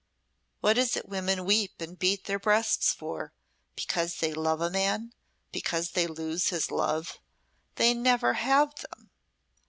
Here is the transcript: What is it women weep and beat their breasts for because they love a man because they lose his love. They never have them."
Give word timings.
What 0.61 0.79
is 0.79 0.97
it 0.97 1.07
women 1.07 1.45
weep 1.45 1.79
and 1.79 1.95
beat 1.99 2.23
their 2.23 2.39
breasts 2.39 2.91
for 2.91 3.33
because 3.75 4.15
they 4.15 4.33
love 4.33 4.59
a 4.59 4.71
man 4.71 5.13
because 5.51 5.91
they 5.91 6.07
lose 6.07 6.47
his 6.49 6.71
love. 6.71 7.19
They 7.75 7.93
never 7.93 8.33
have 8.33 8.73
them." 8.77 9.11